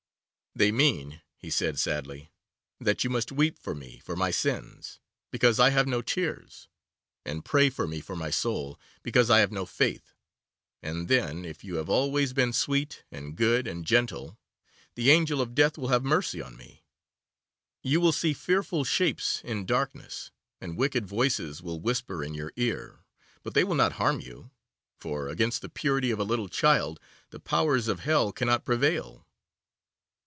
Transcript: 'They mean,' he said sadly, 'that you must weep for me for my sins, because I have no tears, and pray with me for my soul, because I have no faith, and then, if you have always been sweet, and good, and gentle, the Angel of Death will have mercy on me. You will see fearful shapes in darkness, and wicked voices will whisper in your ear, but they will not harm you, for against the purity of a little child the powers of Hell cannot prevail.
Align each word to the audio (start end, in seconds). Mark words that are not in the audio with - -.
'They 0.53 0.69
mean,' 0.69 1.21
he 1.37 1.49
said 1.49 1.79
sadly, 1.79 2.29
'that 2.81 3.05
you 3.05 3.09
must 3.09 3.31
weep 3.31 3.57
for 3.57 3.73
me 3.73 4.01
for 4.03 4.17
my 4.17 4.29
sins, 4.29 4.99
because 5.31 5.61
I 5.61 5.69
have 5.69 5.87
no 5.87 6.01
tears, 6.01 6.67
and 7.25 7.45
pray 7.45 7.69
with 7.69 7.87
me 7.89 8.01
for 8.01 8.17
my 8.17 8.31
soul, 8.31 8.77
because 9.01 9.29
I 9.29 9.39
have 9.39 9.53
no 9.53 9.65
faith, 9.65 10.13
and 10.83 11.07
then, 11.07 11.45
if 11.45 11.63
you 11.63 11.75
have 11.75 11.87
always 11.89 12.33
been 12.33 12.51
sweet, 12.51 13.05
and 13.13 13.37
good, 13.37 13.65
and 13.65 13.85
gentle, 13.85 14.37
the 14.95 15.09
Angel 15.09 15.39
of 15.39 15.55
Death 15.55 15.77
will 15.77 15.87
have 15.87 16.03
mercy 16.03 16.41
on 16.41 16.57
me. 16.57 16.83
You 17.81 18.01
will 18.01 18.11
see 18.11 18.33
fearful 18.33 18.83
shapes 18.83 19.41
in 19.45 19.65
darkness, 19.65 20.31
and 20.59 20.75
wicked 20.77 21.05
voices 21.05 21.61
will 21.63 21.79
whisper 21.79 22.25
in 22.25 22.33
your 22.33 22.51
ear, 22.57 23.05
but 23.41 23.53
they 23.53 23.63
will 23.63 23.73
not 23.75 23.93
harm 23.93 24.19
you, 24.19 24.51
for 24.99 25.29
against 25.29 25.61
the 25.61 25.69
purity 25.69 26.11
of 26.11 26.19
a 26.19 26.25
little 26.25 26.49
child 26.49 26.99
the 27.29 27.39
powers 27.39 27.87
of 27.87 28.01
Hell 28.01 28.33
cannot 28.33 28.65
prevail. 28.65 29.25